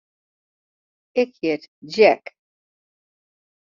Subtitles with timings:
[1.21, 1.63] Ik hjit
[1.93, 2.23] Jack.